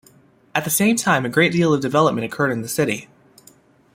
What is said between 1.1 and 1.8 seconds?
a great deal